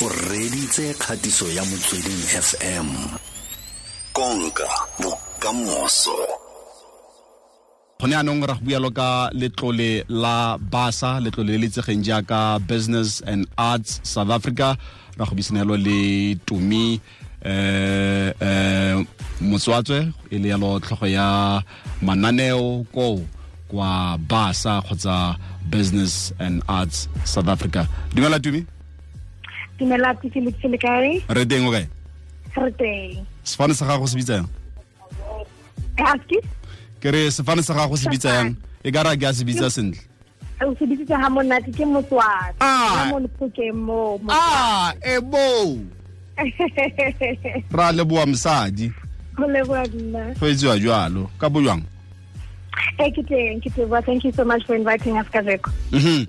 o 0.00 0.08
reditse 0.08 0.94
kgatiso 0.94 1.48
ya 1.50 1.64
motsweding 1.64 2.22
fm 2.42 2.86
konka 4.12 4.68
bokamoso. 5.00 6.16
Gone 8.00 8.14
anong 8.16 8.46
ra 8.46 8.54
go 8.54 8.60
bualo 8.62 8.90
ka 8.94 9.30
letlole 9.34 10.04
la 10.08 10.58
basa 10.58 11.18
letlole 11.20 11.52
le 11.52 11.58
le 11.58 11.66
itsegeng 11.66 12.02
jaaka 12.04 12.60
business 12.66 13.22
and 13.26 13.48
arts 13.58 14.00
south 14.04 14.30
africa. 14.30 14.76
Ra 15.18 15.26
go 15.26 15.34
bisanelo 15.34 15.76
le 15.76 16.36
tumi 16.46 17.00
eh 17.42 18.32
eh 18.40 19.04
motswatswe 19.40 20.12
e 20.30 20.38
le 20.38 20.48
yalo 20.48 20.78
tlhogo 20.78 21.06
ya 21.06 21.62
mananeo 22.02 22.86
koo 22.94 23.20
kwa 23.68 24.18
basa 24.18 24.80
kgotsa 24.82 25.36
business 25.66 26.32
and 26.38 26.62
arts 26.68 27.08
south 27.24 27.48
africa. 27.48 27.86
Dumela 28.14 28.38
tumi 28.38 28.64
dumela 29.78 30.14
philip 30.20 30.54
selekae 30.60 31.22
re 31.28 31.44
teng 31.46 31.66
o 31.66 31.70
kae 31.72 31.86
re 32.56 32.72
teng. 32.78 33.26
Sefane 33.44 33.74
sa 33.74 33.86
gago 33.86 34.06
se 34.06 34.16
bitsa 34.18 34.34
yang? 34.42 34.48
Ke 37.00 37.10
re 37.14 37.30
sefane 37.30 37.62
sa 37.62 37.74
gago 37.74 37.96
se 37.96 38.08
bitsa 38.10 38.34
yang? 38.34 38.56
e 38.84 38.92
ka 38.92 39.02
ra 39.02 39.16
ke 39.16 39.24
a 39.26 39.32
se 39.34 39.44
bitsa 39.44 39.70
sentle. 39.70 40.00
O 40.60 40.74
se 40.74 40.86
bitsitse 40.86 41.14
monate 41.30 41.70
ke 41.70 41.84
motswatsi 41.86 42.58
Ah. 42.60 43.10
mo 43.72 44.18
ah 44.28 44.92
e 45.02 45.20
bo 45.20 45.78
ra 47.70 47.92
mo 49.38 49.46
leboa 49.46 49.86
nna. 49.86 50.34
Go 50.40 50.46
etsiwa 50.46 50.78
jalo 50.78 51.30
ka 51.38 51.48
bo 51.48 51.62
jwang? 51.62 51.82
E 52.98 53.10
ke 53.10 53.22
teng 53.22 53.62
ke 53.62 53.70
teboa 53.70 54.02
thank 54.04 54.24
you 54.24 54.32
so 54.32 54.44
much 54.44 54.66
for 54.66 54.74
inviting 54.74 55.16
us 55.18 55.26
kajeko. 55.30 55.70
Mhm. 55.94 56.26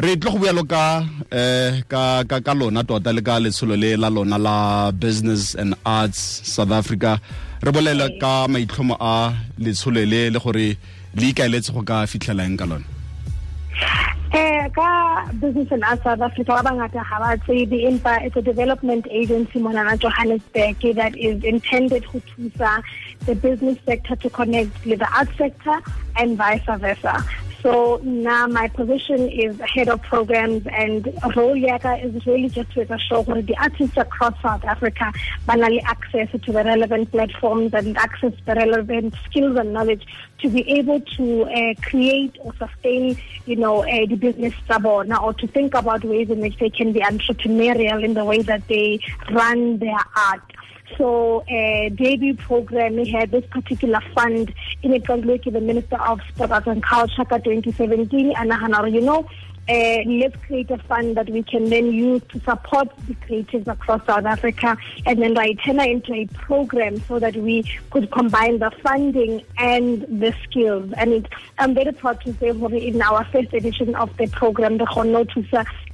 Re 0.00 0.16
tlo 0.16 0.30
go 0.32 0.38
bualo 0.38 0.62
ka 0.64 1.04
eh 1.30 1.82
ka 1.92 2.24
ka 2.24 2.36
ka 2.46 2.52
lona 2.60 2.80
tota 2.88 3.12
le 3.12 3.22
ka 3.28 3.34
letsholo 3.44 3.76
le 3.82 3.90
la 4.02 4.08
lona 4.08 4.38
la 4.38 4.56
business 4.92 5.54
and 5.54 5.74
arts 5.84 6.20
south 6.54 6.72
africa. 6.72 7.20
Re 7.60 7.70
bolele 7.72 8.06
ka 8.22 8.46
maitlhomo 8.48 8.96
a 8.98 9.34
letsholo 9.58 10.00
le 10.12 10.30
le 10.30 10.38
gore 10.44 10.68
le 11.20 11.26
ikaeletse 11.32 11.70
go 11.74 11.82
ka 11.82 12.06
fitlhela 12.06 12.46
eng 12.48 12.56
ka 12.56 12.64
lona. 12.70 12.86
Eh, 14.32 14.68
ka 14.72 15.26
business 15.42 15.68
and 15.70 15.84
arts 15.84 16.02
south 16.04 16.22
africa 16.28 16.56
ba 16.56 16.62
bangata 16.70 17.02
ga 17.10 17.16
ba 17.20 17.36
tsebe 17.44 17.76
empa 17.90 18.24
it's 18.24 18.36
a 18.36 18.42
development 18.42 19.04
agency 19.10 19.58
monana 19.58 19.98
johannesburg 19.98 20.80
that 20.94 21.12
is 21.18 21.44
intended 21.44 22.02
to 22.08 22.22
thusa 22.30 22.72
the 23.26 23.34
business 23.34 23.76
sector 23.84 24.16
to 24.16 24.30
connect 24.30 24.72
with 24.86 24.98
the 25.00 25.10
arts 25.18 25.36
sector 25.36 25.76
and 26.16 26.38
vice 26.38 26.62
versa 26.78 27.14
so 27.62 28.00
now 28.02 28.46
my 28.46 28.68
position 28.68 29.28
is 29.28 29.58
head 29.60 29.88
of 29.88 30.00
programs 30.02 30.66
and 30.66 31.12
role 31.36 31.56
yaka 31.56 31.96
is 31.96 32.26
really 32.26 32.48
just 32.48 32.72
to 32.72 32.80
ensure 32.80 33.22
that 33.24 33.46
the 33.46 33.56
artists 33.58 33.96
across 33.96 34.40
South 34.40 34.64
Africa 34.64 35.12
banally 35.46 35.82
access 35.84 36.30
to 36.30 36.52
the 36.52 36.64
relevant 36.64 37.10
platforms 37.10 37.74
and 37.74 37.96
access 37.98 38.32
the 38.46 38.54
relevant 38.54 39.14
skills 39.26 39.56
and 39.56 39.72
knowledge 39.72 40.06
to 40.38 40.48
be 40.48 40.68
able 40.70 41.00
to 41.00 41.44
uh, 41.44 41.74
create 41.82 42.36
or 42.40 42.54
sustain, 42.54 43.16
you 43.46 43.56
know, 43.56 43.82
uh, 43.82 44.06
the 44.06 44.16
business 44.16 44.54
sabona 44.68 45.20
or 45.22 45.34
to 45.34 45.46
think 45.46 45.74
about 45.74 46.02
ways 46.04 46.30
in 46.30 46.40
which 46.40 46.56
they 46.58 46.70
can 46.70 46.92
be 46.92 47.00
entrepreneurial 47.00 48.02
in 48.02 48.14
the 48.14 48.24
way 48.24 48.40
that 48.42 48.66
they 48.68 49.00
run 49.30 49.78
their 49.78 49.98
art. 50.16 50.42
So 50.96 51.40
uh, 51.40 51.88
debut 51.90 52.34
program 52.34 52.96
we 52.96 53.08
had 53.10 53.30
this 53.30 53.44
particular 53.46 54.00
fund 54.14 54.52
in 54.82 54.92
it 54.92 55.08
was 55.08 55.24
like 55.24 55.44
the 55.44 55.60
Minister 55.60 56.00
of 56.00 56.20
Sport 56.28 56.50
Arts 56.50 56.66
and 56.66 56.82
Culture 56.82 57.24
2017 57.24 58.32
and 58.36 58.52
you 58.92 59.00
know, 59.00 59.28
uh, 59.70 60.02
let's 60.06 60.36
create 60.46 60.70
a 60.70 60.78
fund 60.78 61.16
that 61.16 61.30
we 61.30 61.44
can 61.44 61.70
then 61.70 61.92
use 61.92 62.20
to 62.30 62.40
support 62.40 62.88
the 63.06 63.14
creatives 63.14 63.68
across 63.68 64.04
South 64.04 64.24
Africa 64.24 64.76
and 65.06 65.22
then 65.22 65.36
it 65.36 65.60
into 65.64 66.12
a 66.12 66.26
program 66.26 67.00
so 67.02 67.20
that 67.20 67.36
we 67.36 67.62
could 67.90 68.10
combine 68.10 68.58
the 68.58 68.70
funding 68.82 69.44
and 69.58 70.02
the 70.02 70.34
skills. 70.42 70.92
And 70.96 71.12
it, 71.12 71.26
I'm 71.58 71.74
very 71.74 71.92
proud 71.92 72.20
to 72.22 72.32
say 72.34 72.48
in 72.48 73.00
our 73.00 73.24
first 73.26 73.52
edition 73.52 73.94
of 73.94 74.16
the 74.16 74.26
program, 74.26 74.78
the 74.78 74.86
Hono 74.86 75.24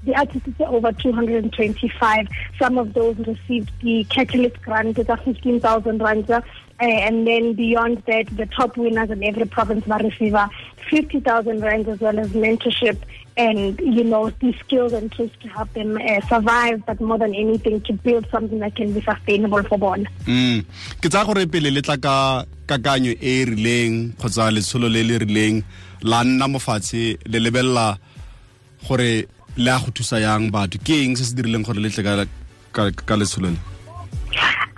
the 0.05 0.15
artists 0.15 0.49
are 0.61 0.69
over 0.69 0.93
225. 0.93 2.29
Some 2.59 2.79
of 2.79 2.95
those 2.95 3.19
received 3.19 3.73
the 3.83 4.05
Catalyst 4.05 4.63
grant, 4.63 4.99
a 4.99 5.17
15,000 5.19 5.99
rands. 5.99 6.31
Uh, 6.31 6.41
and 6.79 7.27
then 7.27 7.55
beyond 7.55 8.03
that, 8.07 8.27
the 8.37 8.47
top 8.47 8.77
winners 8.77 9.11
in 9.11 9.25
every 9.25 9.47
province 9.47 9.87
will 9.87 9.99
receive 9.99 10.35
uh, 10.35 10.49
50,000 10.89 11.61
rands 11.61 11.89
as 11.89 12.01
well 12.01 12.19
as 12.19 12.29
mentorship 12.29 12.99
and, 13.37 13.79
you 13.81 14.03
know, 14.03 14.31
the 14.41 14.53
skills 14.61 14.93
and 14.93 15.13
tools 15.13 15.31
to 15.43 15.49
help 15.49 15.71
them 15.75 15.99
uh, 15.99 16.21
survive, 16.27 16.85
but 16.87 17.01
more 17.01 17.19
than 17.19 17.35
anything, 17.35 17.81
to 17.83 17.93
build 17.93 18.27
something 18.31 18.59
that 18.61 18.75
can 18.75 18.93
be 18.93 19.03
sustainable 19.03 19.63
for 19.65 19.77
one. 19.79 20.09
mm. 20.25 20.65
Ke 21.01 21.11
tsaya 21.13 21.27
gore 21.27 21.47
pele 21.47 21.71
le 21.71 21.83
tla 21.83 21.99
ka 21.99 22.45
kakanyo 22.67 23.13
e 23.21 23.45
rileng 23.45 24.15
kgotsa 24.17 24.49
letsholo 24.51 24.89
le 24.91 25.03
le 25.05 25.19
rileng 25.19 25.63
la 26.03 26.23
nna 26.25 26.49
mofatshe 26.49 27.19
le 27.27 27.39
lebelela 27.39 27.99
gore 28.89 29.27
le 29.57 29.71
a 29.71 29.79
go 29.85 29.91
thusa 29.93 30.21
yang 30.21 30.51
batho. 30.51 30.81
Ke 30.83 31.05
eng 31.05 31.17
se 31.17 31.25
se 31.25 31.35
dirileng 31.37 31.65
gore 31.65 31.77
le 31.77 31.91
tle 31.91 32.03
ka- 32.73 33.17
letsholo 33.17 33.53
le? 33.53 33.59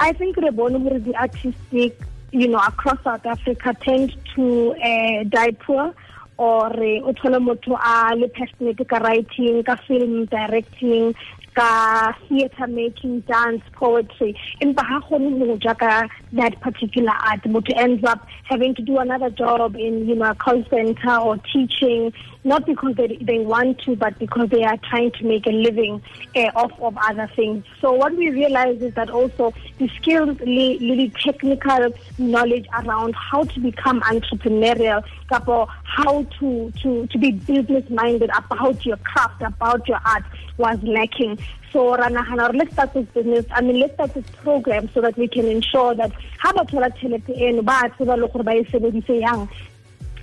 I 0.00 0.12
think 0.12 0.36
Rebonumur, 0.36 1.04
the 1.04 1.14
artistic, 1.16 2.00
you 2.30 2.46
know, 2.46 2.58
across 2.58 3.02
South 3.02 3.26
Africa 3.26 3.74
tend 3.82 4.14
to 4.34 4.74
uh, 4.74 5.24
die 5.24 5.50
poor 5.52 5.94
or 6.38 6.72
o 7.04 7.12
thole 7.12 7.38
motho 7.40 7.74
a 7.74 8.14
le 8.14 8.28
passionate 8.28 8.84
ka 8.86 8.98
writing 8.98 9.62
ka 9.62 9.76
film 9.86 10.24
directing 10.26 11.14
ka 11.58 12.14
theater 12.28 12.66
making 12.68 13.20
dance 13.20 13.62
poetry. 13.72 14.38
Empa 14.62 14.84
ha 14.90 15.00
kgone 15.00 15.38
ho 15.40 15.58
ja 15.66 15.74
ka 15.74 16.06
that 16.32 16.60
particular 16.60 17.16
art. 17.30 17.42
Motho 17.42 17.76
ends 17.76 18.04
up 18.04 18.26
having 18.44 18.74
to 18.76 18.82
do 18.82 18.98
another 18.98 19.30
job 19.30 19.74
in 19.74 20.06
you 20.08 20.14
know 20.14 20.30
a 20.30 20.34
call 20.34 20.64
center 20.70 21.16
or 21.16 21.36
teaching 21.52 22.12
not 22.44 22.64
because 22.64 22.94
they, 22.94 23.18
they 23.20 23.40
want 23.40 23.78
to 23.80 23.96
but 23.96 24.18
because 24.18 24.48
they 24.50 24.62
are 24.64 24.76
trying 24.88 25.10
to 25.12 25.24
make 25.24 25.46
a 25.46 25.50
living 25.50 26.00
uh, 26.36 26.50
off 26.54 26.72
of 26.80 26.96
other 26.96 27.28
things. 27.34 27.64
So 27.80 27.92
what 27.92 28.14
we 28.14 28.30
realize 28.30 28.80
is 28.80 28.94
that 28.94 29.10
also 29.10 29.52
the 29.78 29.88
skills 30.00 30.38
really, 30.40 30.78
really 30.78 31.12
technical 31.22 31.92
knowledge 32.18 32.66
around 32.72 33.14
how 33.16 33.42
to 33.42 33.60
become 33.60 34.00
entrepreneurial 34.02 35.02
kapo 35.28 35.66
how 35.82 36.22
to 36.38 36.72
to 36.82 37.06
to 37.08 37.18
be 37.18 37.32
business 37.32 37.88
minded 37.90 38.30
about 38.36 38.84
your 38.86 38.96
craft 38.98 39.42
about 39.42 39.86
your 39.86 40.00
art 40.06 40.24
was 40.56 40.78
lacking 40.82 41.38
so 41.72 41.96
ranahana 41.96 42.54
let's 42.54 42.72
start 42.72 42.92
this 42.94 43.06
business 43.06 43.44
i 43.52 43.60
mean 43.60 43.78
let's 43.80 43.94
start 43.94 44.12
this 44.14 44.24
program 44.42 44.88
so 44.94 45.00
that 45.00 45.16
we 45.16 45.28
can 45.28 45.46
ensure 45.46 45.94
that 45.94 46.12
e 48.58 48.64
sebedise 48.72 49.20
yang 49.20 49.48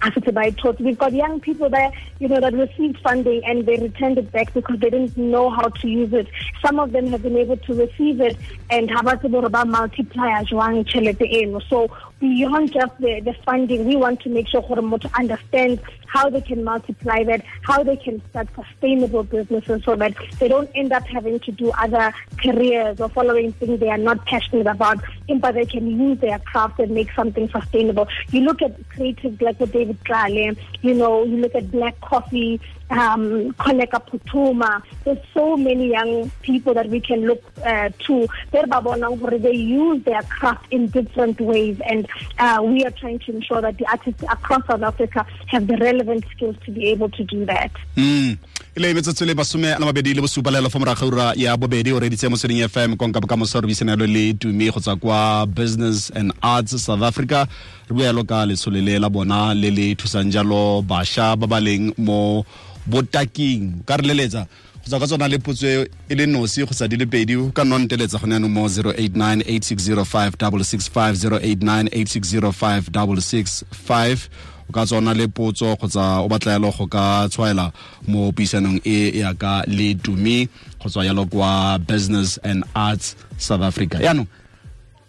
as 0.02 0.14
it's 0.16 0.32
by 0.32 0.52
taught. 0.52 0.80
We've 0.80 0.98
got 0.98 1.14
young 1.14 1.40
people 1.40 1.70
there, 1.70 1.92
you 2.20 2.28
know, 2.28 2.40
that 2.40 2.54
received 2.54 3.00
funding 3.02 3.44
and 3.46 3.66
they 3.66 3.78
returned 3.78 4.18
it 4.18 4.32
back 4.32 4.54
because 4.54 4.80
they 4.80 4.90
didn't 4.90 5.18
know 5.18 5.50
how 5.50 5.70
to 5.70 5.88
use 5.88 6.14
it. 6.14 6.28
Some 6.64 6.80
of 6.80 6.92
them 6.92 7.08
have 7.08 7.24
been 7.24 7.38
able 7.38 7.58
to 7.58 7.74
receive 7.74 8.22
it 8.22 8.38
and 8.70 8.90
have 8.92 9.08
about 9.08 9.68
multiplier 9.68 10.44
jwang 10.44 10.86
tjhelete 10.86 11.28
eno. 11.42 11.60
So 11.60 11.90
beyond 12.20 12.74
just 12.74 12.98
the, 13.00 13.20
the 13.22 13.34
funding, 13.46 13.86
we 13.86 13.96
want 13.96 14.22
to 14.22 14.30
make 14.30 14.48
sure 14.48 14.62
gore 14.62 14.82
motho 14.82 15.10
understands 15.18 15.82
how 16.08 16.30
they 16.30 16.42
can 16.42 16.64
multiply 16.64 17.24
that, 17.24 17.44
how 17.64 17.84
they 17.84 17.98
can 17.98 18.22
start 18.30 18.48
sustainable 18.56 19.24
businesses 19.24 19.84
so 19.84 19.96
that 19.96 20.16
they 20.40 20.48
don't 20.48 20.70
end 20.74 20.94
up 20.94 21.06
having 21.08 21.40
to 21.42 21.52
do 21.52 21.72
other 21.72 22.14
careers 22.42 23.02
or 23.02 23.10
following 23.10 23.52
things 23.54 23.80
they 23.80 23.90
are 23.90 23.98
not 23.98 24.26
passionate 24.26 24.68
about, 24.68 24.98
but 25.40 25.54
they 25.54 25.66
can 25.66 25.88
use 26.00 26.18
their 26.20 26.40
craft 26.40 26.80
and 26.80 26.92
make 26.92 27.12
something 27.12 27.50
sustainable. 27.50 28.08
You 28.30 28.42
look 28.42 28.62
at 28.62 28.80
creatives 28.90 29.42
like 29.42 29.58
David 29.58 30.00
Tlale, 30.06 30.58
you 30.82 30.94
know, 30.94 31.24
you 31.24 31.38
look 31.38 31.54
at 31.54 31.70
Black 31.72 32.00
Coffee, 32.00 32.62
um, 32.90 33.52
Koleka 33.54 34.02
Putuma. 34.06 34.82
There's 35.04 35.18
so 35.34 35.58
many 35.58 35.90
young 35.90 36.30
people 36.42 36.74
that 36.74 36.90
we 36.90 37.00
can 37.00 37.26
look 37.26 37.44
uh, 37.66 37.90
to. 38.00 38.28
They 38.52 39.52
use 39.54 40.04
their 40.04 40.22
craft 40.24 40.68
in 40.72 40.88
different 40.88 41.42
ways, 41.42 41.80
and 41.88 42.08
uh, 42.40 42.62
we 42.64 42.86
are 42.86 42.92
trying 42.92 43.20
to 43.20 43.32
ensure 43.36 43.62
that 43.62 43.78
the 43.78 43.86
artists 43.88 44.24
across 44.24 44.66
South 44.68 44.82
Africa 44.84 45.26
have 45.48 45.68
the 45.68 45.78
relevant 45.78 46.26
skills 46.32 46.56
to 46.66 46.72
be 46.72 46.88
able 46.90 47.10
to 47.10 47.24
do 47.24 47.46
that. 47.46 47.72
mm 47.96 48.38
le 48.78 48.94
metsotso 48.94 49.24
le 49.26 49.34
basome 49.34 49.72
a 49.72 49.80
mabedi 49.80 50.14
le 50.14 50.20
bosupa 50.20 50.52
lelo 50.52 50.70
fo 50.70 50.80
morago 50.80 51.08
ura 51.08 51.32
ya 51.36 51.56
bobedi 51.56 51.94
o 51.94 52.00
reditse 52.00 52.28
motsweding 52.28 52.68
fm 52.68 52.98
konka 52.98 53.22
bokamoso 53.22 53.62
re 53.62 54.08
le 54.08 54.34
tumi 54.34 54.70
go 54.70 54.80
tswa 54.82 54.98
kwa 54.98 55.48
business 55.48 56.12
and 56.14 56.34
arts 56.42 56.76
south 56.84 57.02
africa 57.02 57.48
re 57.88 57.94
bua 57.94 58.04
buelo 58.14 58.24
ka 58.24 58.46
letsholo 58.46 58.82
le 58.82 59.00
la 59.00 59.10
bona 59.10 59.54
le 59.54 59.70
le 59.70 59.96
thusang 59.96 60.32
jalo 60.32 60.82
bašwa 60.82 61.36
ba 61.40 61.48
ba 61.48 61.60
leng 61.60 61.94
mo 61.98 62.46
botaking 62.88 63.84
ka 63.86 63.98
re 63.98 64.08
leletsa 64.08 64.48
go 64.82 64.90
tswa 64.90 65.00
ka 65.00 65.06
tsona 65.08 65.28
le 65.28 65.38
potso 65.38 65.68
e 66.10 66.16
le 66.16 66.26
nosi 66.26 66.66
go 66.66 66.74
sa 66.74 66.88
di 66.88 66.98
le 66.98 67.06
pedi 67.06 67.38
ka 67.54 67.64
nna 67.64 67.78
nteletsa 67.86 68.18
gone 68.22 68.34
yanong 68.38 68.54
mo 68.54 68.66
089 68.68 69.46
8605 69.46 70.38
089 70.38 71.90
8605 71.94 72.90
665 72.90 74.30
o 74.70 74.74
ka 74.74 74.86
tsona 74.86 75.14
le 75.14 75.28
potso 75.28 75.76
kgotsa 75.78 76.26
o 76.26 76.28
batla 76.30 76.52
yalo 76.58 76.72
go 76.74 76.88
ka 76.88 77.30
tshwaela 77.30 77.72
mo 78.08 78.32
puisanong 78.32 78.82
e 78.86 79.20
ya 79.22 79.34
ka 79.34 79.62
le 79.68 79.94
tumi 79.94 80.50
go 80.82 80.90
tswa 80.90 81.06
yalo 81.06 81.26
kwa 81.26 81.78
business 81.78 82.38
and 82.44 82.64
arts 82.74 83.16
south 83.38 83.62
africa. 83.62 83.98
Yaanong 84.02 84.28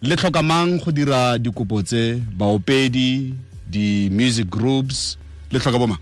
le 0.02 0.16
tlhoka 0.16 0.42
mang 0.42 0.78
go 0.78 0.92
dira 0.92 1.38
dikopo 1.38 1.82
tse 1.82 2.20
baopedi 2.38 3.34
di-music 3.66 4.48
groups? 4.48 5.18
Le 5.50 5.58
tlhoka 5.58 5.78
bomang 5.78 5.98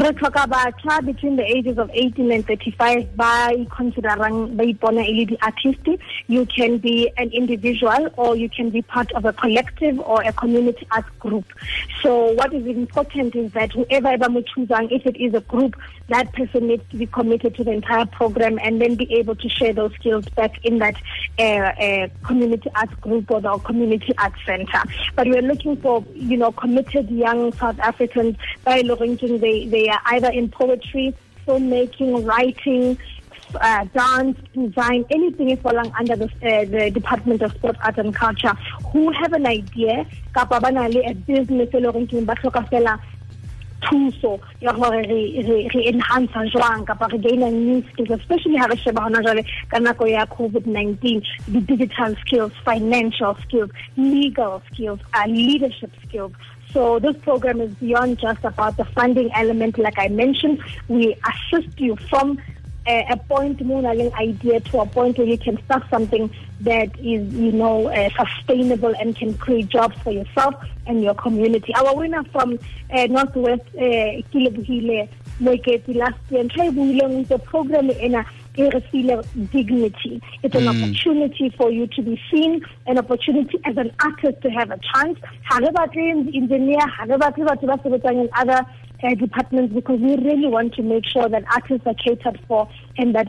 re 0.00 0.10
tlhoka 0.12 0.46
batjha 0.46 1.04
between 1.04 1.36
the 1.36 1.44
ages 1.44 1.76
of 1.76 1.90
18 1.92 2.32
and 2.32 2.46
35 2.46 3.16
ba 3.16 3.30
considerang 3.76 4.56
ba 4.56 4.64
ipona 4.64 5.02
e 5.06 5.12
le 5.18 5.24
di-artist 5.32 5.90
you 6.26 6.46
can 6.46 6.78
be 6.78 7.12
an 7.18 7.28
individual 7.40 8.08
or 8.16 8.34
you 8.34 8.48
can 8.48 8.70
be 8.70 8.80
part 8.82 9.12
of 9.12 9.26
a 9.26 9.32
collective 9.34 9.98
or 10.00 10.22
a 10.22 10.32
community 10.32 10.86
art 10.92 11.04
group. 11.18 11.44
So 12.02 12.32
what 12.32 12.54
is 12.54 12.66
important 12.66 13.36
is 13.36 13.52
that 13.52 13.72
whoever 13.72 14.08
ever 14.08 14.30
mo 14.30 14.40
choosang 14.40 14.90
if 14.90 15.04
it 15.04 15.16
is 15.16 15.34
a 15.34 15.40
group 15.40 15.76
that 16.08 16.32
person 16.32 16.68
needs 16.68 16.82
to 16.90 16.96
be 16.96 17.06
committed 17.06 17.54
to 17.56 17.64
the 17.64 17.70
entire 17.70 18.06
program 18.06 18.58
and 18.62 18.80
then 18.80 18.94
be 18.94 19.12
able 19.14 19.36
to 19.36 19.48
share 19.48 19.72
those 19.72 19.92
skills 19.94 20.24
back 20.30 20.64
in 20.64 20.78
that 20.78 20.96
uh, 21.38 21.42
uh, 21.42 22.08
community 22.24 22.70
art 22.74 23.00
group 23.00 23.30
or 23.30 23.40
the 23.40 23.58
community 23.58 24.12
art 24.18 24.32
center. 24.46 24.82
But 25.14 25.28
we're 25.28 25.42
looking 25.42 25.76
for 25.76 26.04
you 26.14 26.38
know 26.38 26.52
committed 26.52 27.10
young 27.10 27.52
south 27.52 27.78
africans. 27.80 28.36
By 28.64 28.80
looking 28.80 29.16
they 29.38 29.66
they, 29.66 29.89
are 29.90 30.00
either 30.06 30.30
in 30.30 30.48
poetry, 30.48 31.14
filmmaking, 31.46 32.26
writing, 32.26 32.98
uh, 33.60 33.84
dance, 33.84 34.38
design, 34.54 35.04
anything 35.10 35.50
is 35.50 35.58
falling 35.60 35.92
under 35.98 36.16
the, 36.16 36.24
uh, 36.24 36.64
the 36.64 36.90
Department 36.90 37.42
of 37.42 37.52
Sport, 37.52 37.76
Art 37.82 37.98
and 37.98 38.14
Culture, 38.14 38.54
who 38.92 39.10
have 39.12 39.32
an 39.32 39.46
idea, 39.46 40.06
kapa 40.32 40.60
le 40.60 41.00
a 41.04 41.14
business 41.14 41.68
e 41.74 41.80
leng 41.80 42.08
gore 42.08 42.24
ba 42.24 42.34
tlhoka 42.34 42.62
fela 42.70 43.00
thuso 43.82 44.38
ya 44.60 44.72
gore 44.72 45.02
re 45.02 45.82
enhance 45.88 46.50
jwang 46.52 46.86
kapa 46.86 47.08
re 47.10 47.18
gaina 47.18 47.50
new 47.50 47.82
skills 47.90 48.10
especially 48.10 48.56
ha 48.56 48.66
re 48.66 48.76
sheba 48.76 49.00
hona 49.00 49.22
jwale 49.22 49.44
ka 49.70 50.06
ya 50.06 50.24
covid-19 50.26 51.22
the 51.48 51.60
digital 51.60 52.14
skills 52.20 52.52
financial 52.64 53.36
skills 53.42 53.70
legal 53.96 54.62
skills 54.70 55.00
uh, 55.14 55.26
leadership 55.26 55.90
skills 56.06 56.32
so 56.72 56.98
this 56.98 57.16
program 57.18 57.60
is 57.60 57.72
beyond 57.74 58.18
just 58.18 58.44
about 58.44 58.76
the 58.76 58.84
funding 58.84 59.30
element. 59.34 59.78
Like 59.78 59.98
I 59.98 60.08
mentioned, 60.08 60.62
we 60.88 61.16
assist 61.30 61.78
you 61.80 61.96
from 62.08 62.38
a, 62.86 63.06
a 63.10 63.16
point 63.16 63.60
an 63.60 64.12
idea 64.14 64.60
to 64.60 64.80
a 64.80 64.86
point 64.86 65.18
where 65.18 65.26
you 65.26 65.38
can 65.38 65.62
start 65.64 65.84
something 65.90 66.30
that 66.60 66.98
is, 66.98 67.32
you 67.32 67.52
know, 67.52 67.88
uh, 67.88 68.08
sustainable 68.10 68.94
and 69.00 69.16
can 69.16 69.34
create 69.34 69.68
jobs 69.68 69.96
for 70.02 70.12
yourself 70.12 70.54
and 70.86 71.02
your 71.02 71.14
community. 71.14 71.74
Our 71.74 71.94
winner 71.94 72.24
from 72.24 72.58
uh, 72.92 73.06
Northwest, 73.06 73.62
uh, 73.76 74.22
Kilebuhile, 74.32 75.08
Moeketi 75.40 75.94
last 75.96 76.18
year, 76.30 76.40
and 76.40 77.28
the 77.28 77.38
program 77.38 77.90
in 77.90 78.14
a 78.14 78.26
dignity. 79.50 80.22
It's 80.42 80.54
an 80.54 80.64
mm. 80.64 80.68
opportunity 80.68 81.54
for 81.56 81.70
you 81.70 81.86
to 81.86 82.02
be 82.02 82.20
seen, 82.32 82.60
an 82.86 82.98
opportunity 82.98 83.58
as 83.64 83.76
an 83.76 83.90
artist 84.02 84.42
to 84.42 84.50
have 84.50 84.70
a 84.70 84.78
chance. 84.94 85.18
However, 85.42 85.86
the 86.24 86.32
engineer, 86.34 86.86
however, 86.88 87.32
in 88.10 88.28
other 88.34 88.66
uh, 89.02 89.14
departments 89.14 89.74
because 89.74 89.98
we 90.00 90.16
really 90.16 90.46
want 90.46 90.74
to 90.74 90.82
make 90.82 91.06
sure 91.06 91.28
that 91.28 91.42
artists 91.52 91.86
are 91.86 91.94
catered 91.94 92.38
for 92.46 92.68
and 92.98 93.14
that 93.14 93.26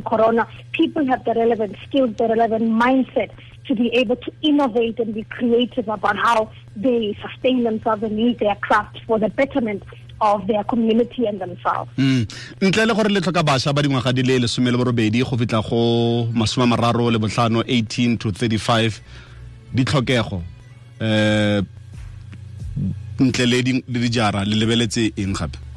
corona 0.00 0.48
people 0.72 1.06
have 1.06 1.24
the 1.24 1.32
relevant 1.34 1.76
skills 1.86 2.10
the 2.16 2.26
relevant 2.26 2.64
mindset 2.64 3.30
to 3.66 3.74
be 3.74 3.88
able 3.94 4.16
to 4.16 4.32
innovate 4.42 4.98
and 4.98 5.14
be 5.14 5.22
creative 5.24 5.86
about 5.88 6.16
how 6.16 6.50
they 6.74 7.16
sustain 7.22 7.62
themselves 7.62 8.02
and 8.02 8.18
use 8.18 8.36
their 8.38 8.56
craft 8.56 8.98
for 9.06 9.18
the 9.18 9.28
betterment 9.28 9.82
of 10.20 10.46
their 10.46 10.64
community 10.64 11.26
and 11.26 11.38
themselves 11.40 11.90
mm. 11.98 12.26
ntle 12.60 12.86
le 12.86 12.94
gore 12.94 13.08
le 13.08 13.20
tlhoka 13.20 13.42
bašwa 13.42 13.72
ba 13.72 13.82
dingwaga 13.82 14.12
di 14.12 14.22
le 14.22 14.38
lesome 14.38 14.70
le 14.70 14.78
borobedi 14.78 15.22
go 15.22 15.36
fitlha 15.36 15.62
go 15.62 16.28
masome 16.34 16.66
mararo 16.66 17.10
le 17.10 17.18
botlhano 17.18 17.62
18 17.62 18.16
to 18.18 18.30
35 18.30 19.00
ditlhokego 19.74 20.42
um 21.00 21.66
ntle 23.18 23.46
le 23.46 23.62
dijara 23.88 24.44
le 24.44 24.54
lebeletse 24.56 25.12
eng 25.16 25.34
gape 25.34 25.67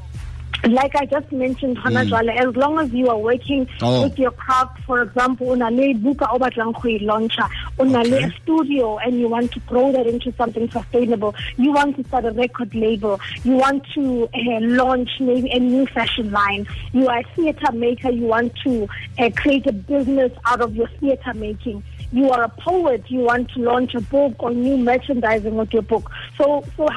like 0.63 0.95
I 0.95 1.05
just 1.05 1.31
mentioned, 1.31 1.77
Hana 1.77 2.05
mm. 2.05 2.37
as 2.37 2.55
long 2.55 2.79
as 2.79 2.91
you 2.93 3.09
are 3.09 3.17
working 3.17 3.67
oh. 3.81 4.03
with 4.03 4.17
your 4.19 4.31
craft, 4.31 4.83
for 4.83 5.01
example, 5.01 5.47
buka 5.47 7.01
launcher, 7.01 7.43
unale 7.79 8.27
a 8.27 8.41
studio 8.41 8.97
and 8.99 9.19
you 9.19 9.27
want 9.27 9.51
to 9.53 9.59
grow 9.61 9.91
that 9.91 10.05
into 10.05 10.31
something 10.33 10.69
sustainable, 10.69 11.33
you 11.57 11.71
want 11.71 11.95
to 11.97 12.03
start 12.05 12.25
a 12.25 12.31
record 12.31 12.73
label, 12.75 13.19
you 13.43 13.53
want 13.53 13.85
to 13.93 14.29
uh, 14.33 14.59
launch 14.61 15.09
maybe 15.19 15.49
a 15.51 15.59
new 15.59 15.85
fashion 15.87 16.31
line, 16.31 16.67
you 16.93 17.07
are 17.07 17.19
a 17.19 17.23
theater 17.35 17.71
maker, 17.71 18.11
you 18.11 18.25
want 18.25 18.53
to 18.63 18.87
uh, 19.19 19.29
create 19.35 19.65
a 19.65 19.73
business 19.73 20.31
out 20.45 20.61
of 20.61 20.75
your 20.75 20.87
theater 20.99 21.33
making 21.33 21.83
you 22.13 22.29
are 22.29 22.43
a 22.43 22.49
poet, 22.49 23.03
you 23.07 23.19
want 23.19 23.49
to 23.51 23.61
launch 23.61 23.95
a 23.95 24.01
book 24.01 24.35
or 24.39 24.51
new 24.51 24.77
merchandising 24.77 25.55
with 25.55 25.71
your 25.71 25.81
book. 25.81 26.11
So, 26.37 26.61
so 26.75 26.87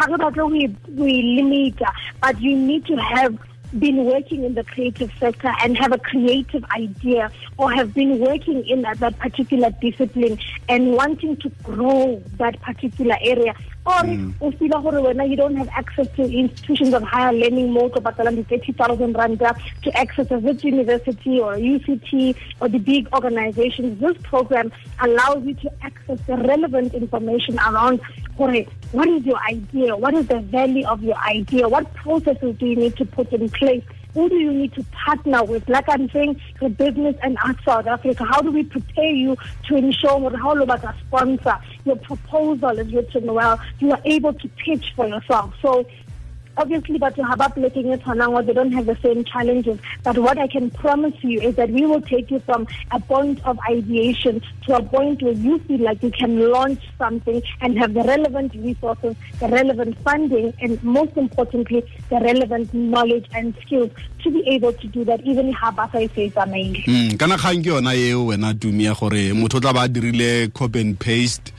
we 0.47 0.75
we 0.89 1.41
limit, 1.41 1.81
but 2.21 2.41
you 2.41 2.57
need 2.57 2.85
to 2.87 2.97
have 2.97 3.39
been 3.79 4.05
working 4.05 4.45
in 4.45 4.55
the 4.55 4.65
creative 4.65 5.11
sector 5.19 5.53
and 5.63 5.77
have 5.77 5.93
a 5.93 5.99
creative 5.99 6.65
idea 6.77 7.31
or 7.57 7.73
have 7.73 7.93
been 7.95 8.19
working 8.19 8.67
in 8.67 8.83
that 8.83 8.99
particular 9.19 9.71
discipline 9.81 10.39
and 10.69 10.93
wanting 10.93 11.37
to 11.37 11.49
grow 11.63 12.23
that 12.39 12.61
particular 12.63 13.17
area 13.21 13.55
or 13.87 14.03
mm. 14.03 14.33
o 14.41 14.51
feel 14.53 14.77
gore 14.85 15.01
wena 15.07 15.29
you 15.29 15.37
don't 15.37 15.57
have 15.57 15.69
access 15.81 16.09
to 16.17 16.23
institutions 16.23 16.95
of 16.95 17.03
higher 17.03 17.33
learning 17.33 17.71
mo 17.73 17.89
to 17.89 18.01
patalang 18.01 18.37
the 18.37 18.45
30000 18.45 19.13
rand 19.15 19.39
to 19.83 19.97
access 20.03 20.31
a 20.31 20.39
Wits 20.39 20.65
University 20.65 21.39
or 21.41 21.55
UCT 21.57 22.35
or 22.61 22.69
the 22.69 22.79
big 22.79 23.09
organizations. 23.13 24.01
This 24.01 24.17
program 24.23 24.73
allows 25.01 25.45
you 25.45 25.55
to 25.55 25.73
access 25.83 26.19
the 26.27 26.37
relevant 26.37 26.95
information 26.95 27.59
around 27.59 28.01
what 28.37 29.09
is 29.09 29.25
your 29.25 29.39
idea? 29.49 29.97
What 29.97 30.15
is 30.15 30.27
the 30.27 30.41
value 30.41 30.87
of 30.87 31.03
your 31.03 31.17
idea? 31.19 31.69
What 31.69 31.93
processes 31.95 32.57
do 32.59 32.67
you 32.67 32.77
need 32.77 32.97
to 32.97 33.05
put 33.05 33.33
in 33.33 33.49
place 33.49 33.85
who 34.15 34.29
do 34.29 34.37
you 34.37 34.53
need 34.53 34.73
to 34.75 34.85
partner 34.85 35.45
with? 35.45 35.69
Like 35.69 35.89
I'm 35.89 36.09
saying, 36.11 36.41
for 36.59 36.69
business 36.71 37.17
and 37.23 37.37
South 37.65 37.87
Africa, 37.87 38.25
how 38.25 38.41
do 38.41 38.51
we 38.53 38.63
prepare 38.63 39.11
you 39.11 39.37
to 39.69 39.77
ensure 39.77 40.37
how 40.37 40.57
about 40.57 40.85
a 40.85 40.95
sponsor? 41.07 41.59
Your 41.85 41.97
proposal 41.97 42.79
is 42.79 42.93
written 42.95 43.33
well. 43.35 43.61
You 43.81 43.91
are 43.93 44.01
able 44.05 44.33
to 44.33 44.49
pitch 44.49 44.93
for 44.95 45.07
yourself. 45.07 45.55
So 45.61 45.87
obviously 46.57 46.99
but 46.99 47.17
you 47.17 47.25
have 47.25 47.57
looking 47.57 47.93
at 47.93 48.01
Hanangwa, 48.03 48.45
they 48.47 48.53
don't 48.53 48.73
have 48.73 48.87
the 48.87 48.97
same 49.03 49.25
challenges. 49.25 49.79
But 50.03 50.19
what 50.19 50.39
I 50.39 50.47
can 50.47 50.71
promise 50.71 51.15
you 51.23 51.41
is 51.41 51.57
that 51.57 51.71
we 51.71 51.87
will 51.87 52.01
take 52.01 52.31
you 52.31 52.41
from 52.41 52.67
a 52.91 53.01
point 53.01 53.45
of 53.47 53.59
ideation 53.69 54.43
to 54.67 54.77
a 54.77 54.83
point 54.83 55.23
where 55.23 55.33
you 55.33 55.59
feel 55.61 55.81
like 55.81 56.03
you 56.03 56.11
can 56.11 56.51
launch 56.51 56.81
something 56.99 57.43
and 57.61 57.79
have 57.79 57.95
the 57.95 58.03
relevant 58.03 58.55
resources, 58.55 59.17
the 59.41 59.49
relevant 59.49 59.97
funding, 59.99 60.53
and 60.61 60.83
most 60.83 61.17
importantly, 61.17 61.85
the 62.11 62.21
relevant 62.21 62.73
knowledge 62.75 63.27
and 63.35 63.55
skills 63.65 63.91
to 64.23 64.31
be 64.31 64.43
able 64.49 64.73
to 64.73 64.87
do 64.89 65.05
that 65.05 65.21
even 65.23 65.53
ha 65.53 65.71
ba 65.71 65.89
sa 65.93 65.99
e 65.99 66.09
tsamaile. 66.09 66.85
Mm, 66.87 67.19
kana 67.19 67.37
kgang 67.37 67.63
ke 67.63 67.69
yona 67.69 67.95
eo 67.95 68.27
wena 68.27 68.55
gore 68.55 69.33
motho 69.35 69.61
copy 70.55 70.81
and 70.81 70.99
paste 70.99 71.53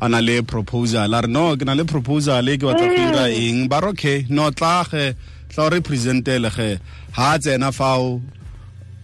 a 0.00 0.08
na 0.08 0.20
le 0.20 0.42
proposal 0.42 1.14
a 1.14 1.20
re 1.20 1.28
no 1.28 1.56
ke 1.56 1.64
na 1.64 1.74
le 1.74 1.84
proposal 1.84 2.48
e 2.48 2.56
ke 2.56 2.64
batla 2.68 2.86
go 2.88 2.96
dira 2.96 3.24
mm. 3.28 3.40
eng 3.44 3.68
ba 3.68 3.80
re 3.80 3.88
okay 3.92 4.18
no 4.30 4.50
tla 4.50 4.84
ge 4.90 5.14
tla 5.52 5.68
re 5.68 5.80
presentele 5.80 6.50
ge 6.56 6.70
ha 7.16 7.34
a 7.34 7.38
tsena 7.38 7.72
fao 7.72 8.20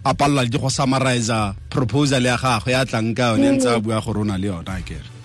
a 0.05 0.11
palelwa 0.13 0.45
ke 0.49 0.57
go 0.57 0.69
summarize 0.69 1.41
proposal 1.69 2.23
ya 2.25 2.37
gagwe 2.37 2.71
ya 2.71 2.85
tlang 2.85 3.13
ka 3.17 3.35
yone 3.35 3.49
ntse 3.57 3.69
a 3.69 3.77
mm. 3.77 3.83
bua 3.83 4.01
gore 4.01 4.19
o 4.21 4.23
na 4.23 4.37
le 4.37 4.47
yona 4.47 4.81
kere 4.87 5.16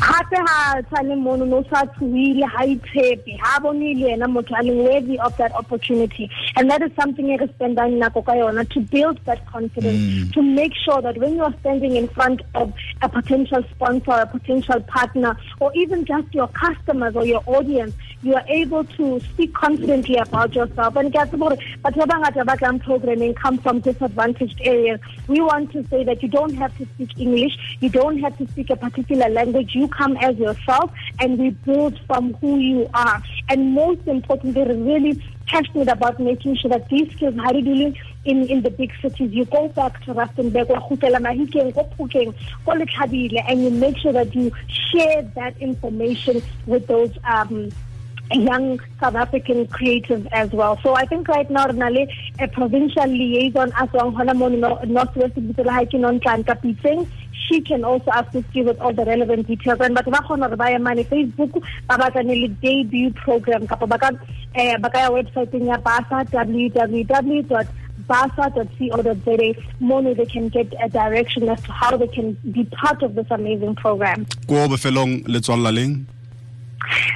gape 0.00 0.36
ga 0.46 0.82
tshwane 0.82 1.16
mono 1.16 1.44
no 1.44 1.62
sa 1.70 1.84
tshuile 1.94 2.46
ga 2.54 2.64
itshepe 2.66 3.36
ga 3.42 3.60
bone 3.62 3.94
le 3.94 4.12
ena 4.14 4.26
motho 4.26 4.54
a 4.58 4.62
leng 4.62 4.82
worthy 4.84 5.18
of 5.18 5.36
that 5.36 5.52
opportunity 5.54 6.28
and 6.56 6.70
that 6.70 6.82
is 6.82 6.90
something 7.00 7.30
e 7.30 7.36
re 7.36 7.46
spendang 7.54 7.98
nako 8.02 8.24
ka 8.26 8.32
yona 8.32 8.64
to 8.74 8.80
build 8.94 9.18
that 9.24 9.44
confidence 9.46 9.98
mm. 9.98 10.32
to 10.32 10.42
make 10.42 10.74
sure 10.84 11.00
that 11.00 11.16
when 11.18 11.36
you 11.36 11.42
are 11.42 11.54
standing 11.60 11.96
in 11.96 12.08
front 12.08 12.42
of 12.54 12.72
a 13.02 13.08
potential 13.08 13.62
sponsor 13.70 14.12
a 14.12 14.26
potential 14.26 14.80
partner 14.80 15.36
or 15.60 15.70
even 15.74 16.04
just 16.04 16.34
your 16.34 16.48
customers 16.48 17.14
or 17.14 17.24
your 17.24 17.42
audience 17.46 17.94
you 18.24 18.34
are 18.34 18.44
able 18.48 18.84
to 18.84 19.20
speak 19.20 19.54
confidently 19.54 20.16
about 20.16 20.54
yourself. 20.54 20.96
And 20.96 21.12
get 21.12 21.32
about 21.32 21.58
but 21.82 21.94
Background 21.94 22.82
programming 22.82 23.34
come 23.34 23.58
from 23.58 23.80
disadvantaged 23.80 24.60
areas. 24.62 25.00
We 25.28 25.40
want 25.40 25.72
to 25.72 25.86
say 25.88 26.04
that 26.04 26.22
you 26.22 26.28
don't 26.28 26.54
have 26.54 26.76
to 26.78 26.86
speak 26.94 27.18
English, 27.18 27.76
you 27.80 27.90
don't 27.90 28.18
have 28.18 28.36
to 28.38 28.48
speak 28.48 28.70
a 28.70 28.76
particular 28.76 29.28
language. 29.28 29.74
You 29.74 29.88
come 29.88 30.16
as 30.16 30.36
yourself, 30.36 30.90
and 31.20 31.38
we 31.38 31.50
build 31.50 32.00
from 32.06 32.34
who 32.34 32.58
you 32.58 32.88
are. 32.94 33.22
And 33.48 33.74
most 33.74 34.06
importantly, 34.06 34.64
really 34.64 35.22
passionate 35.46 35.88
about 35.88 36.18
making 36.18 36.56
sure 36.56 36.70
that 36.70 36.88
these 36.88 37.12
skills, 37.12 37.34
how 37.36 37.52
do 37.52 37.58
you 37.58 37.94
in, 38.24 38.48
in 38.48 38.62
the 38.62 38.70
big 38.70 38.92
cities. 39.00 39.32
You 39.32 39.44
go 39.44 39.68
back 39.68 40.02
to 40.04 40.14
Rustenburg, 40.14 40.70
and 43.48 43.62
you 43.62 43.70
make 43.70 43.98
sure 43.98 44.12
that 44.12 44.34
you 44.34 44.52
share 44.68 45.22
that 45.34 45.56
information 45.58 46.42
with 46.66 46.86
those 46.86 47.10
um, 47.24 47.70
young 48.34 48.80
South 49.00 49.14
African 49.14 49.66
creatives 49.66 50.26
as 50.32 50.50
well. 50.52 50.78
So 50.82 50.94
I 50.94 51.06
think 51.06 51.28
right 51.28 51.48
now 51.50 51.66
Renale, 51.66 52.06
a 52.38 52.48
provincial 52.48 53.06
liaison 53.06 53.72
as 53.76 53.88
well, 53.92 54.10
Northwest 54.10 55.36
on 55.36 56.20
Piting, 56.20 57.10
she 57.48 57.60
can 57.60 57.84
also 57.84 58.10
assist 58.14 58.46
you 58.52 58.64
with 58.64 58.80
all 58.80 58.92
the 58.92 59.04
relevant 59.04 59.46
details. 59.46 59.80
And 59.80 59.94
but 59.94 60.04
ba 60.06 60.22
khona 60.28 60.48
re 60.50 60.78
money 60.78 61.04
Facebook 61.04 61.52
ba 61.88 61.98
ba 61.98 62.22
le 62.22 62.48
debut 62.48 63.12
program 63.12 63.66
kapa 63.66 63.86
ba 63.86 64.10
eh 64.54 64.76
website 64.78 65.54
ya 65.66 65.76
basa 65.78 66.24
www 66.32 67.66
basa.co.za 68.08 69.54
mono 69.80 70.14
they 70.14 70.26
can 70.26 70.48
get 70.48 70.72
a 70.82 70.88
direction 70.88 71.48
as 71.48 71.62
to 71.62 71.72
how 71.72 71.96
they 71.96 72.08
can 72.08 72.36
be 72.50 72.64
part 72.64 73.02
of 73.02 73.14
this 73.14 73.26
amazing 73.30 73.74
program 73.74 74.26
ko 74.46 74.68
bofelong 74.68 75.22
le 75.26 75.40
tswalla 75.40 75.72
leng 75.72 76.04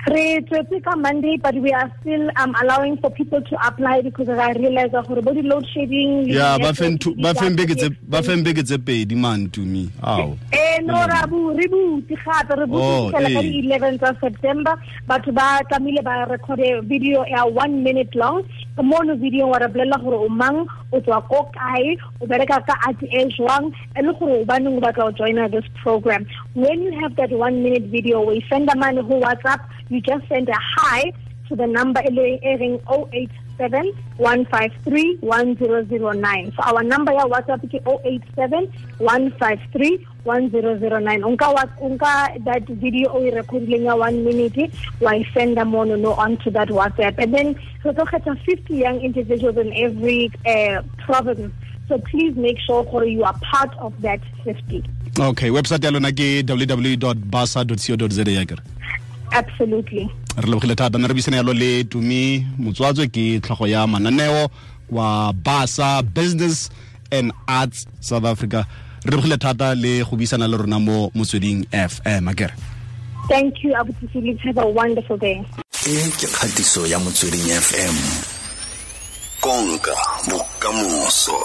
re 0.08 0.40
tswetse 0.48 0.82
ka 0.84 0.96
monday 0.96 1.36
but 1.36 1.54
we 1.54 1.72
are 1.72 1.90
still 2.00 2.30
um, 2.36 2.54
allowing 2.62 2.96
for 2.98 3.10
people 3.10 3.40
to 3.42 3.56
apply 3.66 4.00
because 4.02 4.28
i 4.28 4.52
realize 4.52 4.90
gore 5.08 5.22
bo 5.22 5.32
di-load 5.32 5.66
shedding 5.74 6.24
yeah 6.28 6.58
ba 6.58 6.72
feng 6.74 6.98
beke 8.44 8.62
tse 8.62 8.78
pedi 8.78 9.14
man 9.16 9.50
to 9.50 9.60
me. 9.60 9.90
Aw 10.02 10.32
eh 10.52 10.78
no 10.84 10.94
ra 11.12 11.26
bu 11.26 11.52
re 11.58 11.66
butse 11.72 12.14
gape 12.24 12.54
re 12.60 12.66
butse 12.66 13.12
ka 13.12 13.20
di-11th 13.20 14.02
of 14.10 14.16
september. 14.20 14.74
Batho 15.08 15.32
ba 15.32 15.60
tlamehile 15.70 16.02
ba 16.04 16.26
record 16.30 16.60
video 16.84 17.24
ya 17.26 17.44
one 17.44 17.82
minute 17.82 18.14
long 18.14 18.42
mono 18.82 19.16
video 19.16 19.46
wa 19.48 19.58
re 19.58 19.68
bolelela 19.68 20.02
gore 20.02 20.16
o 20.16 20.28
mang 20.28 20.66
o 20.92 21.00
tswa 21.00 21.22
ko 21.28 21.50
kae 21.54 21.96
o 22.20 22.26
bereka 22.26 22.60
ka 22.66 22.74
art 22.86 23.02
e 23.02 23.24
jwang 23.36 23.72
e 23.96 24.02
le 24.02 24.12
gore 24.18 24.40
o 24.40 24.44
baneng 24.44 24.76
o 24.76 24.80
batla 24.80 25.10
go 25.10 25.12
joina 25.12 25.50
this 25.50 25.64
program. 25.82 26.26
When 26.54 26.82
you 26.82 26.92
have 27.00 27.16
that 27.16 27.30
one 27.30 27.62
minute 27.62 27.84
video 27.84 28.22
we 28.22 28.44
send 28.50 28.68
a 28.70 28.76
man 28.76 28.96
who 28.96 29.20
whatsapp 29.20 29.60
you 29.88 30.00
just 30.00 30.28
send 30.28 30.48
a 30.48 30.58
hi 30.76 31.12
to 31.48 31.56
the 31.56 31.66
number 31.66 32.00
airing 32.42 32.80
087 33.58 33.92
153 34.16 35.18
1009. 35.20 36.52
So 36.56 36.62
our 36.62 36.82
number 36.82 37.12
ya 37.12 37.24
WhatsApp 37.26 37.64
is 37.64 37.80
087 38.04 38.72
153 38.98 40.06
1009. 40.24 41.22
Unka, 41.22 41.68
unka 41.82 42.44
that 42.44 42.62
video 42.68 43.10
o 43.10 43.20
recording 43.30 43.84
ya 43.84 43.96
one 43.96 44.24
minute, 44.24 44.72
why 45.00 45.24
send 45.34 45.56
them 45.56 45.74
on 45.74 46.00
no 46.00 46.12
onto 46.14 46.50
that 46.50 46.68
WhatsApp. 46.68 47.18
And 47.18 47.34
then 47.34 47.56
so 47.82 47.92
to 47.92 48.04
get 48.10 48.24
50 48.24 48.74
young 48.74 49.00
individuals 49.00 49.56
in 49.56 49.72
every 49.74 50.30
uh, 50.46 50.82
province. 50.98 51.52
So 51.88 51.98
please 51.98 52.36
make 52.36 52.58
sure 52.60 52.84
you 53.04 53.24
are 53.24 53.34
part 53.50 53.74
of 53.78 53.98
that 54.02 54.20
50. 54.44 54.84
Okay, 55.18 55.48
website 55.50 55.82
ya 55.84 55.90
ke 56.12 56.42
www.basa.co.za 56.46 58.24
absolutely. 59.32 60.08
Re 60.36 60.48
lebogile 60.48 60.74
thata 60.74 60.98
ne 60.98 61.06
re 61.08 61.14
bisane 61.14 61.36
yalo 61.36 61.52
le 61.52 61.84
tumi 61.84 62.46
Motsoatsoe 62.58 63.08
ke 63.08 63.40
tlhogo 63.40 63.66
ya 63.66 63.86
mananeo 63.86 64.48
wa 64.90 65.32
basa 65.32 66.02
business 66.02 66.70
and 67.12 67.32
arts 67.46 67.86
south 68.00 68.24
africa. 68.24 68.66
Re 69.04 69.10
lebogile 69.10 69.38
thata 69.38 69.74
le 69.74 70.04
go 70.04 70.16
buisana 70.16 70.48
le 70.48 70.56
rona 70.56 70.78
mo 70.78 71.10
motsweding 71.14 71.66
fm 71.72 72.28
akere 72.28 72.52
thank 73.28 73.62
you 73.62 73.74
abuti 73.74 74.08
let's 74.24 74.42
have 74.42 74.58
a 74.58 74.66
wonderful 74.66 75.18
day. 75.18 75.44
E 75.86 76.10
ke 76.18 76.26
kgatiso 76.26 76.86
ya 76.86 76.98
motsweding 76.98 77.44
fm 77.60 77.96
konka 79.40 79.94
bokamoso 80.28 81.38